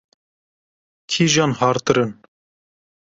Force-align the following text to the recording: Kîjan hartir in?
Kîjan 1.11 1.51
hartir 1.59 1.97
in? 2.03 2.11